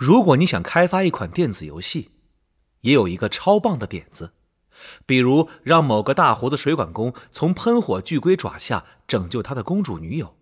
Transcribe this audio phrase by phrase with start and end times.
[0.00, 2.08] 如果你想开发一款电子游戏，
[2.80, 4.32] 也有一个超棒的点子，
[5.04, 10.38] 比如让某个大胡子水管工从喷火巨龟爪下拯救他的公主女友，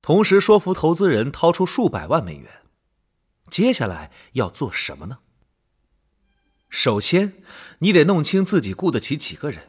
[0.00, 2.50] 同时说服投资人掏出数百万美元。
[3.50, 5.18] 接下来要做什么呢？
[6.70, 7.34] 首先，
[7.80, 9.68] 你得弄清自己雇得起几个人。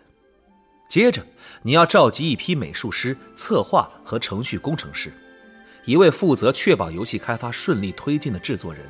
[0.88, 1.28] 接着，
[1.64, 5.12] 你要召集一批美术师、策划和程序工程师，
[5.84, 8.86] 一位负责确保游戏开发顺利推进的制作人，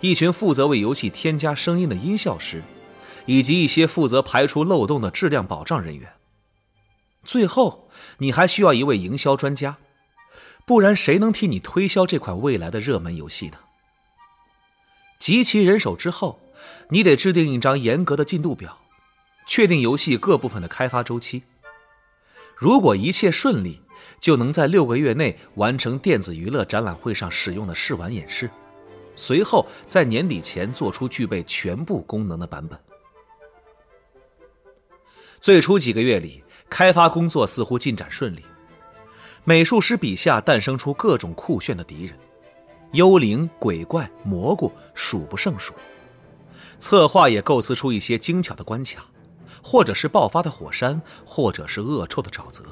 [0.00, 2.62] 一群负责为游戏添加声音的音效师，
[3.26, 6.12] 以及一些负责排除漏洞的质量保障人员。
[7.24, 9.76] 最后，你还需要一位营销专家，
[10.64, 13.58] 不然谁能替你推销这款未来的热门游戏呢？
[15.18, 16.40] 集齐人手之后，
[16.90, 18.78] 你得制定一张严格的进度表，
[19.46, 21.42] 确定游戏各部分的开发周期。
[22.56, 23.80] 如果一切顺利，
[24.20, 28.48] 就能在六个月内完成电子娱乐展览会上使用的试玩演示，
[29.18, 32.78] 随后在年底前做出具备全部功能的版本。
[35.40, 38.44] 最初几个月里，开发工作似乎进展顺利，
[39.42, 42.16] 美术师笔下诞生出各种酷炫的敌人。
[42.92, 45.74] 幽灵、鬼怪、蘑菇数不胜数，
[46.78, 49.04] 策划也构思出一些精巧的关卡，
[49.62, 52.64] 或者是爆发的火山，或者是恶臭的沼泽。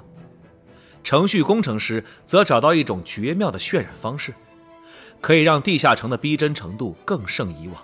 [1.02, 4.32] 程序工程师则找到一种绝妙的渲染方式，
[5.20, 7.82] 可以让地下城的逼真程度更胜以往。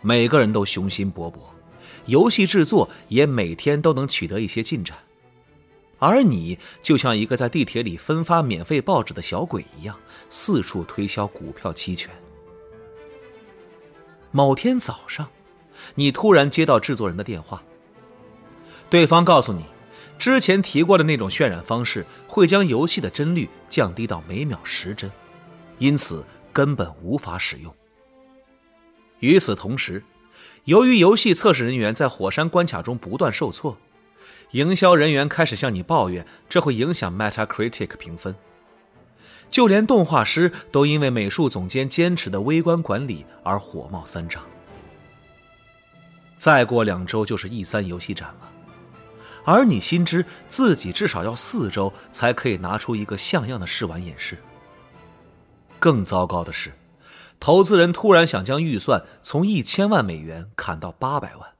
[0.00, 1.38] 每个人都雄心勃勃，
[2.06, 4.96] 游戏制作也每天都能取得一些进展。
[5.98, 9.96] 而你就像一个在地铁里分发免费报纸的小鬼一样，
[10.28, 12.10] 四处推销股票期权。
[14.30, 15.26] 某天早上，
[15.94, 17.62] 你突然接到制作人的电话，
[18.90, 19.64] 对方告诉你，
[20.18, 25.10] 之前提过的那种渲染方式会将游戏的帧率降低到每秒十帧，
[25.78, 27.74] 因此根本无法使用。
[29.20, 30.02] 与此同时，
[30.64, 33.76] 由于游戏测试人员在火山关卡中不断受挫。
[34.50, 38.34] 营销人员开始向你抱怨，这会影响 Metacritic 评分。
[39.50, 44.42] 就连动画师都因为美术总监坚持的微观管理而火冒三丈。
[46.36, 48.52] 再过两周就是 E 三游戏展了，
[49.44, 54.36] 而你心知自己至少要四周才可以拿出一个像样的试玩演示。
[55.84, 56.72] 更糟糕的是，
[57.38, 61.56] 投资人突然想将预算从一千万美元砍到八百万，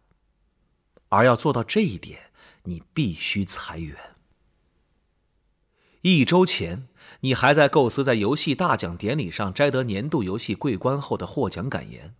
[1.10, 2.30] 而要做到这一点。
[2.62, 3.94] 你必须裁员。
[6.00, 6.88] 一周前，
[7.20, 12.14] 你还在构思在游戏大奖典礼上摘得年度游戏桂冠后的获奖感言，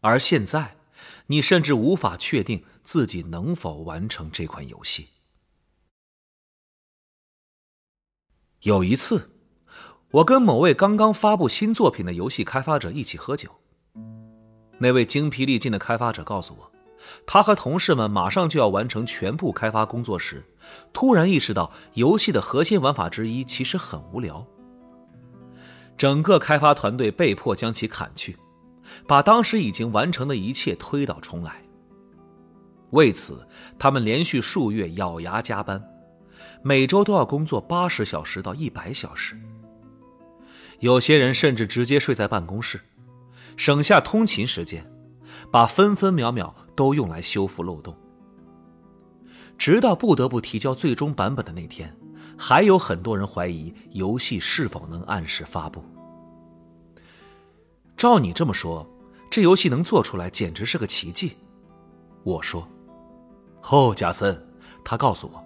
[0.00, 0.76] 而现在，
[1.26, 5.08] 你甚至无法确定自己能否完成这款游戏。
[8.60, 9.37] 有一次，
[10.10, 13.50] 我跟某位刚刚发布新作品的游戏开发者一起喝酒，
[14.78, 16.72] 那位精疲力尽的开发者告诉我。
[17.26, 20.42] 他和同事们马上就要完成全部开发工作时，
[20.94, 24.44] 突然意识到游戏的核心玩法之一其实很无聊。
[25.96, 28.34] 整个开发团队被迫将其砍去，
[29.06, 31.62] 把当时已经完成的一切推倒重来。
[32.92, 33.46] 为此，
[33.78, 35.82] 他们连续数月咬牙加班，
[36.62, 39.38] 每周都要工作八十小时到一百小时。
[40.80, 42.80] 有些人甚至直接睡在办公室，
[43.56, 44.88] 省下通勤时间。
[45.50, 47.96] 把分分秒秒都用来修复漏洞，
[49.56, 51.96] 直到不得不提交最终版本的那天，
[52.36, 55.82] 还有很多人怀疑游戏是否能按时发布。
[57.96, 58.86] 照你这么说，
[59.30, 61.36] 这游戏能做出来简直是个奇迹。
[62.24, 62.68] 我说
[63.70, 64.46] ：“哦，贾森。”
[64.84, 65.42] 他告诉我：“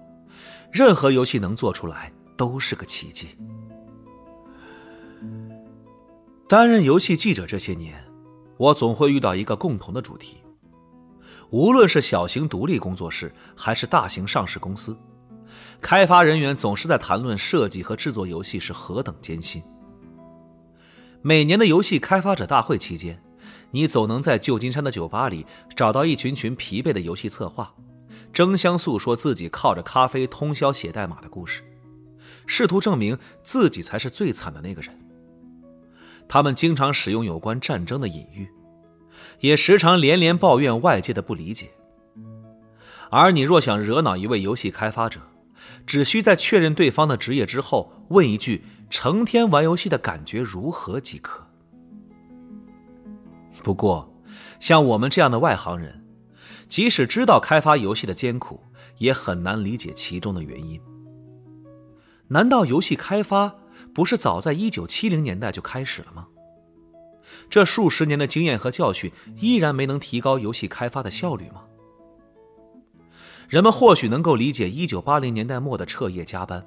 [0.72, 3.28] 任何游戏能做出来都是个奇迹。”
[6.53, 7.95] 担任游戏记者这些年。
[8.59, 10.37] 我总会遇到一个共同的主题，
[11.49, 14.95] 无论是小型独立工作室还是大型上市公司，
[15.81, 19.63] 开发人员总是在谈论设计和制作游戏是何等艰辛。
[21.23, 23.19] 每年的游戏开发者大会期间，
[23.71, 27.72] 你总能在旧金山的酒吧里找到一群群疲惫的游戏策划，
[28.31, 31.63] 争相诉说自己靠着咖啡通宵写代码的故事，
[32.47, 34.95] 试图证明自己才是最惨的那个人。
[36.33, 38.49] 他们经常使用有关战争的隐喻，
[39.41, 41.69] 也时常连连抱怨外界的不理解。
[43.11, 45.21] 而你若想惹恼一位游戏开发者，
[45.87, 51.47] 只需在确认对方的职业之后，问一句“成天玩游戏的感觉如何”即可。
[53.63, 54.11] 不过，
[54.59, 56.03] 像我们这样的外行人，
[56.67, 58.59] 即使知道开发游戏的艰苦，
[58.97, 60.81] 也很难理解其中的原因。
[62.29, 63.55] 难道游戏开发？
[63.94, 66.27] 不是早在一九七零年代就开始了吗？
[67.48, 71.62] 这数十年的经验和教训依然没能提高游戏开发的效率吗？
[73.48, 76.66] 人们或许能够理解1980年代末的彻夜加班，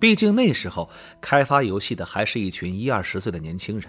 [0.00, 0.90] 毕竟那时候
[1.20, 3.88] 开发游戏的还是一群一二十岁的年轻人，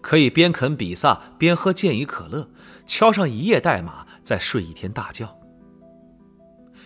[0.00, 2.50] 可以边啃比萨边喝健怡可乐，
[2.86, 5.38] 敲上一夜代码，再睡一天大觉。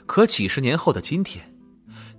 [0.06, 1.49] 可几十年后的今天，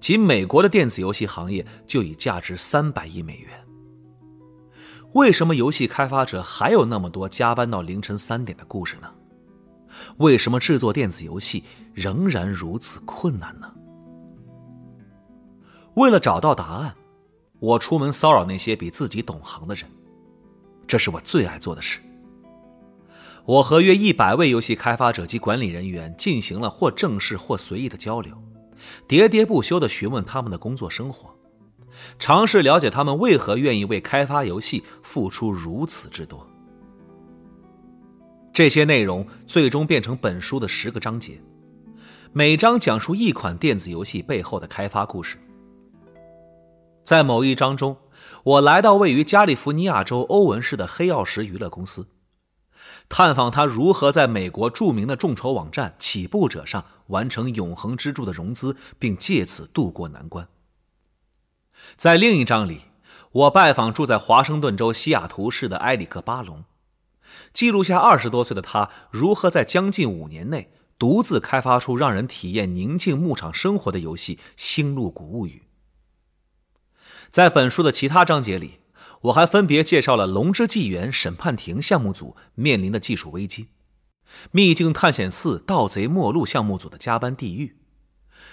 [0.02, 3.52] 仅美国的电子游戏行业就已价值三百亿美元。
[5.14, 9.10] 为什么游戏开发者还有那么多加班到凌晨三点的故事呢？
[10.18, 11.64] 为什么制作电子游戏
[11.94, 13.72] 仍然如此困难呢？
[15.94, 16.96] 为了找到答案，
[17.60, 19.86] 我出门骚扰那些比自己懂行的人，
[20.88, 22.00] 这是我最爱做的事。
[23.46, 28.36] 我和约一百位游戏开发者及管理人员进行了或正式或随意的交流，
[29.08, 31.30] 喋喋不休的询问他们的工作生活，
[32.20, 36.46] 尝试了解他们为何愿意为开发游戏付出如此之多。
[38.54, 41.42] 这些内容最终变成本书的十个章节，
[42.34, 45.38] 每章讲述一款电子游戏背后的开发故事。
[47.04, 47.98] 在某一章中，
[48.44, 52.06] 我来到位于加利福尼亚州欧文市的黑曜石娱乐公司，
[53.10, 60.48] 探访他如何在美国著名的众筹网站起步者上完成永恒之柱的融资，并借此渡过难关。
[61.96, 62.82] 在另一章里，
[63.32, 66.66] 我拜访住在华盛顿州西雅图市的埃里克·巴隆。
[67.54, 75.64] 记录下二十多岁的他如何在将近五年内独自开发出让人体验宁静牧场生活的游戏《星露谷物语》。
[77.32, 78.81] 在本书的其他章节里，
[79.22, 83.64] 我还分别介绍了《龙之纪元》审判庭项目组面临的技术危机，
[84.52, 87.78] 《秘境探险四：盗贼末路》项目组的加班地狱，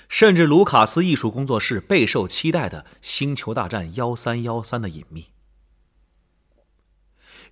[0.08, 5.28] 甚至卢卡斯艺术工作室备受期待的《星球大战幺三幺三》的隐秘。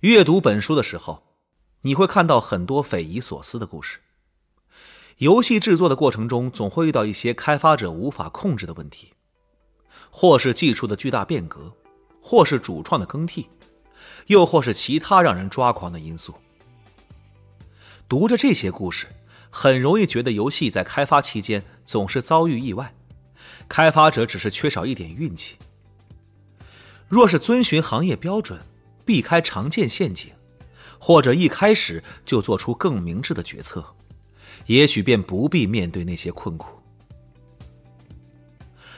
[0.01, 1.27] 阅读本书的时候。
[1.81, 3.99] 你会看到很多匪夷所思的故事。
[5.19, 9.13] 游戏制作的过程中，总会遇到一些开发者无法控制的问题，
[10.09, 11.71] 或是技术的巨大变革，
[12.27, 13.47] 或是主创的更替，
[14.25, 16.35] 又或是其他让人抓狂的因素。
[18.09, 19.07] 读着这些故事，
[19.49, 22.93] 很容易觉得游戏在开发期间总是遭遇意外，
[23.69, 25.55] 开发者只是缺少一点运气。
[27.07, 28.59] 若是遵循行业标准，
[29.05, 30.29] 避开常见陷阱。
[30.99, 33.85] 或者一开始就做出更明智的决策，
[34.65, 36.77] 也许便不必面对那些困苦。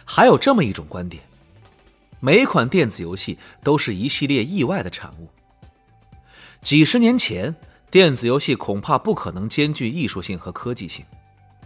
[0.05, 1.21] 还有这么一种观点：
[2.19, 5.29] 每款电子游戏都是一系列意外的产物。
[6.61, 7.55] 几十年前，
[7.89, 11.05] 电子游戏恐怕不可能兼具艺术性和科技性，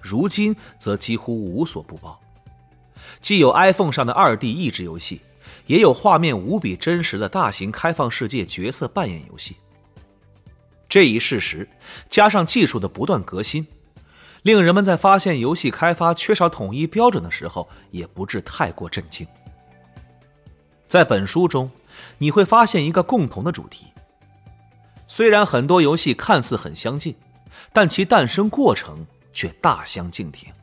[0.01, 2.19] 如今则几乎无所不包。
[3.19, 5.21] 既有 iPhone 上的二 D 益智游戏，
[5.65, 9.55] 也有画面无比真实的大型开放世界角色扮演游戏。
[10.87, 11.67] 这一事实，
[12.09, 13.65] 加上技术的不断革新，
[14.43, 19.25] 令人们在发现游戏开发缺少统一标准的时候，也不致太过震惊。
[20.93, 21.71] 在本书中，
[22.19, 23.87] 你会发现一个共同的主题：
[25.07, 27.15] 虽然很多游戏看似很相近，
[27.73, 30.53] 但其诞生过程却大相径庭。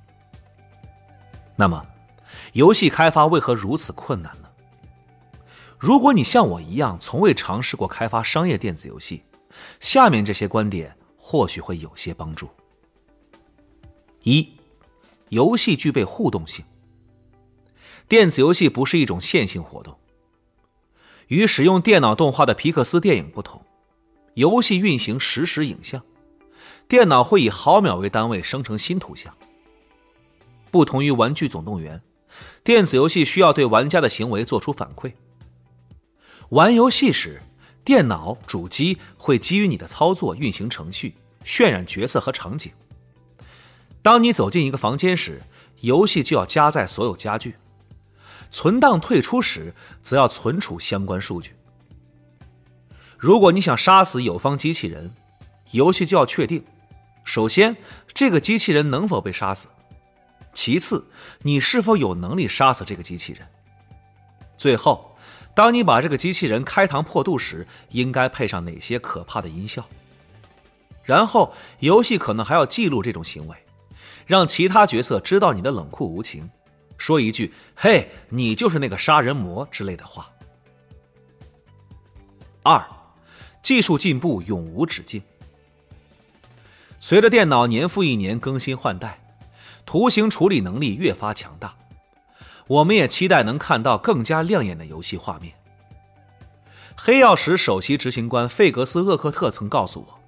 [1.57, 1.85] 那么，
[2.53, 4.49] 游戏开发为何如此困难呢？
[5.77, 9.25] 如果你像我一样从未尝试过开发商业电子游戏，
[9.81, 12.49] 下面这些观点或许会有些帮助。
[14.23, 14.49] 一，
[15.31, 16.65] 游戏具备互动性。
[18.07, 19.97] 电子游戏不是一种线性活动。
[21.31, 23.65] 与使用电脑动画的皮克斯电影不同，
[24.35, 26.03] 游戏运行实时影像，
[26.87, 29.35] 电脑会以毫秒为单位生成新图像。
[30.71, 31.99] 不同于《玩具总动员》，
[32.63, 35.13] 电子游戏需要对玩家的行为做出反馈。
[36.51, 37.41] 玩游戏时。
[37.83, 41.15] 电脑主机会基于你的操作运行程序，
[41.47, 42.71] 渲染角色和场景。
[44.03, 45.41] 当你走进一个房间时，
[45.81, 47.53] 游戏就要加载所有家具；
[48.51, 51.55] 存档退出时，则要存储相关数据。
[53.17, 55.13] 如果你想杀死友方机器人，
[55.73, 56.65] 游戏就要确定：
[57.25, 57.77] 首先，
[58.13, 59.69] 这个机器人能否被杀死；
[60.53, 61.07] 其次，
[61.43, 63.43] 你是否有能力杀死这个机器人；
[64.57, 65.07] 最后。
[65.53, 69.85] 当你把这个机器人开膛破肚时，应该配上哪些可怕的音效？
[71.03, 73.57] 然后，游戏可能还要记录这种行为，
[74.27, 76.49] 让其他角色知道你的冷酷无情，
[77.01, 80.31] 说一句“嘿，你就是那个杀人魔”之类的话。
[82.63, 82.87] 二，
[83.63, 85.23] 技术进步永无止境。
[87.01, 89.19] 随着电脑年复一年更新换代，
[89.87, 91.75] 图形处理能力越发强大。
[92.67, 95.55] 我们也期待能看到更加亮眼的游戏画面。
[96.95, 100.21] 黑曜石首席执行官费格斯·厄克特曾告诉我：“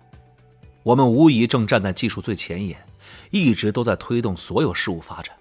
[0.84, 2.82] 我们无疑正站在技术最前沿，
[3.30, 5.36] 一直都在推动所有事物发展。”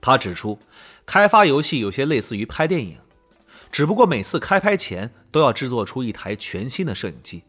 [0.00, 0.58] 他指出，
[1.04, 2.98] 开发游戏有些类似于拍电影，
[3.70, 7.44] 只不过每次开拍前都要制作出一台全新的摄影机。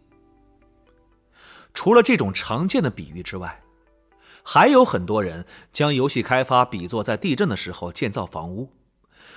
[1.73, 3.61] 除了这种常见的比喻之外，
[4.43, 8.73] 还有很多人将游戏开发比作在地震的时候建造房屋，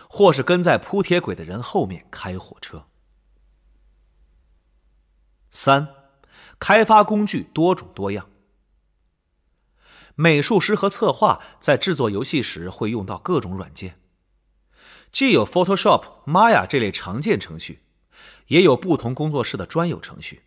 [0.09, 2.87] 或是跟在铺铁轨的人后面开火车。
[5.51, 5.87] 三，
[6.59, 8.29] 开发工具多种多样。
[10.17, 13.99] 美术师和策划在制作游戏时会用到各种软件，
[15.11, 17.81] 既有 Photoshop、Maya 这类常见程序，
[18.49, 20.43] 也有不同工作室的专有程序。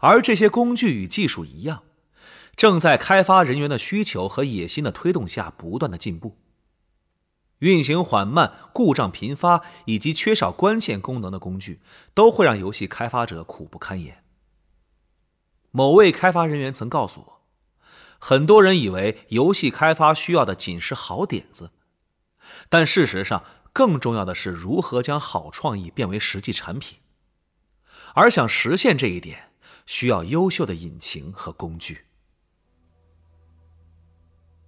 [0.00, 1.82] 而这些工具与技术一样，
[2.56, 6.38] 正在开发人员的需求和野心的推动下不断的进步。
[7.58, 11.80] 运行缓慢、故障频发以及缺少关键功能的工具，
[12.14, 14.24] 都会让游戏开发者苦不堪言。
[15.70, 17.41] 某位开发人员曾告诉我，
[18.24, 21.72] 很多人以为游戏开发需要的仅是好点子，
[22.68, 27.00] 但事实上，更重要的是如何将好创意变为实际产品。
[28.14, 29.50] 而想实现这一点，
[29.86, 32.04] 需要优秀的引擎和工具。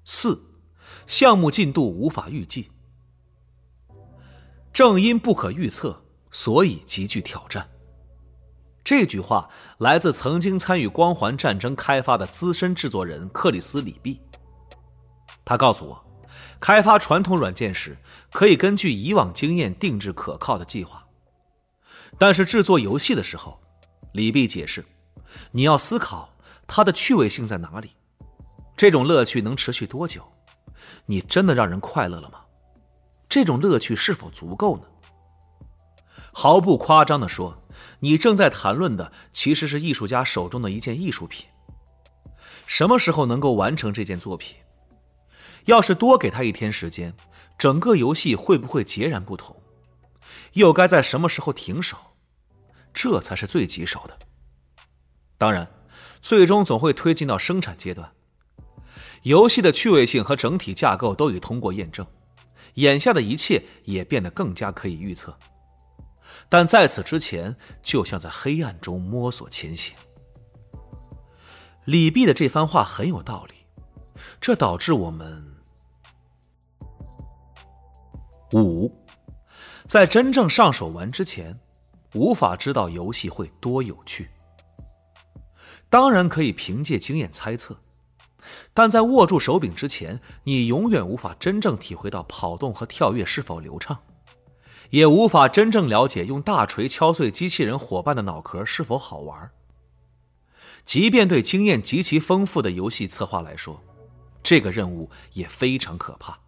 [0.05, 0.59] 四，
[1.07, 2.73] 项目进度无法预计。
[4.73, 7.71] 正因不可预测，所以极具挑战。
[8.85, 9.49] 这句话
[9.79, 14.21] 来自曾经参与《光环战争》开发的资深制作人克里斯·里毕。
[15.43, 16.05] 他告诉我，
[16.61, 17.97] 开发传统软件时
[18.31, 21.03] 可以根据以往经验定制可靠的计划，
[22.19, 23.59] 但是制作游戏的时候，
[24.13, 24.85] 李毕解释。
[25.51, 26.29] 你要思考
[26.67, 27.97] 它的趣味性在哪里，
[28.77, 30.23] 这种乐趣能持续多久？
[31.07, 32.41] 你真的让人快乐了吗？
[33.29, 34.85] 这种乐趣是否足够呢？
[36.33, 37.64] 毫不夸张地说，
[38.05, 41.47] 你正在谈论的其实是艺术家手中的一件艺术品。
[42.67, 44.59] 什么时候能够完成这件作品？
[45.65, 47.15] 要是多给他一天时间，
[47.57, 49.57] 整个游戏会不会截然不同？
[50.53, 51.97] 又该在什么时候停手？
[52.93, 54.19] 这才是最棘手的。
[55.39, 55.67] 当然，
[56.21, 58.13] 最终总会推进到生产阶段。
[59.23, 62.07] 游戏的趣味性和整体架构都已通过验证，
[62.75, 65.39] 眼下的一切也变得更加可以预测。
[66.49, 69.95] 但在此之前，就像在黑暗中摸索前行。
[71.85, 73.55] 李泌的这番话很有道理，
[74.41, 75.55] 这导致我们
[78.53, 78.91] 五，
[79.87, 81.59] 在真正上手玩之前，
[82.15, 84.31] 无法知道游戏会多有趣。
[85.91, 87.79] 当然可以凭借经验猜测，
[88.73, 94.03] 但在握住手柄之前，你永远无法真正体会到跑动和跳跃是否流畅，
[94.95, 99.51] 也无法真正了解用大锤敲碎机器人伙伴的脑壳是否好玩。
[100.85, 103.83] 即便对经验极其丰富的游戏策划来说，
[104.41, 106.39] 这个任务也非常可怕。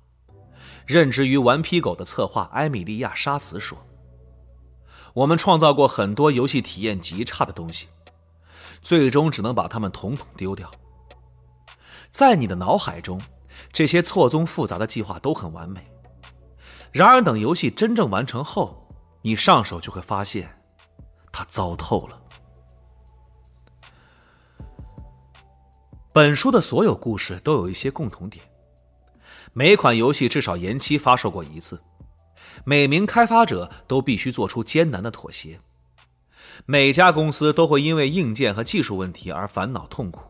[0.87, 3.85] 任职于顽皮狗的策划埃米利亚·沙茨说
[5.13, 7.89] ：“我们创造过很多游戏体验极差的东西。”
[8.81, 10.71] 最终只能把它们统统丢掉。
[12.13, 13.21] 在你的脑海中，
[13.73, 15.85] 这些错综复杂的计划都很完美。
[16.93, 18.87] 然而，等游戏真正完成后，
[19.23, 20.59] 你上手就会发现，
[21.33, 22.21] 它糟透了。
[26.13, 28.43] 本书的所有故事都有一些共同点：
[29.53, 31.79] 每款游戏至少延期发售过一次，
[32.65, 35.59] 每名开发者都必须做出艰难的妥协。
[36.65, 40.23] 每家公司都会因为硬件和技术问题而烦恼痛苦，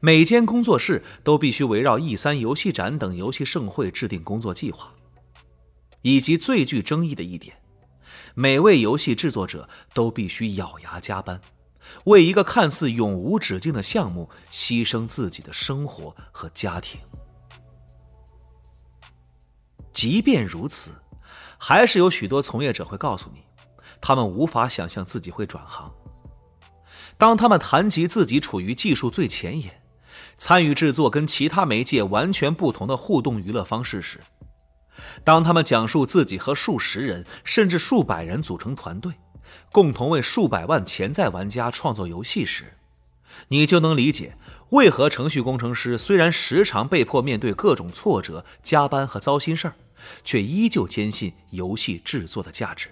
[0.00, 4.92] 每间工作室都必须围绕 E 三游戏展等游戏盛会制定工作计划，
[6.02, 7.56] 以及最具争议的一点，
[8.34, 11.40] 每位游戏制作者都必须咬牙加班，
[12.04, 17.00] 为一个看似永无止境的项目牺牲自己的生活和家庭。
[19.92, 20.92] 即便如此，
[21.58, 23.42] 还是有许多从业者会告诉你。
[24.00, 25.92] 他们无法想象自己会转行。
[27.18, 29.82] 当他们谈及自己处于技术最前沿，
[30.38, 34.18] 参与制作跟其他媒介完全不同的互动娱乐方式时，
[35.24, 39.14] 当他们讲述自己和数十人甚至数百人组成团队，
[39.72, 42.76] 共同为数百万潜在玩家创作游戏时，
[43.48, 44.36] 你就能理解
[44.70, 49.74] 为何程序工程师虽然时常被迫面对各种挫折、加班和糟心事儿，
[50.22, 52.88] 却依旧坚信游戏制作的价值。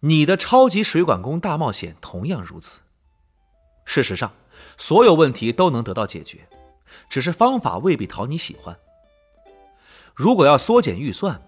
[0.00, 2.80] 你的超级水管工大冒险同样如此。
[3.86, 4.32] 事实上，
[4.76, 6.46] 所有问题都能得到解决，
[7.08, 8.76] 只是方法未必讨你喜欢。
[10.14, 11.40] 如果要缩减预算，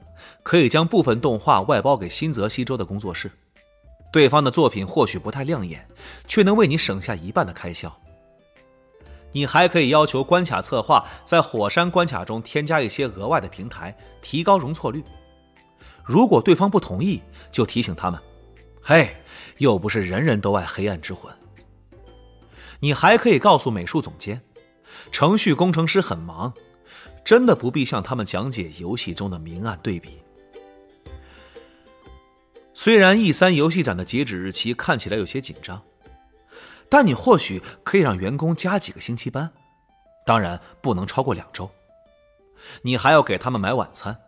[0.42, 3.30] 可以将部分动画外包给新泽西州的工作室。
[4.12, 5.86] 对方的作品或许不太亮眼，
[6.26, 7.94] 却能为你省下一半的开销。
[9.32, 15.04] 你还可以要求关卡策划在火山关卡中添加一些额外的平台，提高容错率。
[16.02, 18.18] 如果对方不同意，就提醒他们
[18.80, 19.14] ：“嘿，
[19.58, 21.30] 又不是人人都爱黑暗之魂。”
[22.80, 24.40] 你还可以告诉美术总监，
[25.10, 26.52] 程序工程师很忙，
[27.24, 30.18] 真的不必向他们讲解游戏中的明暗对比。
[32.74, 35.82] 虽然 E 三游戏展的截止日期看起来有些紧张，
[36.88, 39.50] 但你或许可以让员工加几个星期班，
[40.26, 41.70] 当然不能超过两周。
[42.82, 44.18] 你还要给他们买晚餐，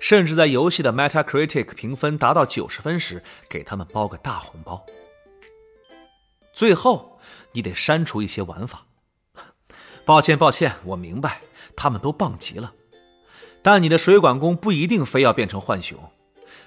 [0.00, 4.84] 甚至在游戏的 Metacritic 评分达到九十分时，给他们包个大红包。
[6.52, 7.18] 最后，
[7.52, 8.86] 你得删除一些玩法。
[10.04, 11.40] 抱歉，抱歉，我明白，
[11.76, 12.72] 他们都棒极了，
[13.62, 15.98] 但你的水管工不一定非要变成浣熊。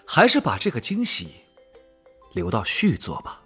[0.05, 1.29] 还是把这个惊喜
[2.33, 3.41] 留到续作吧。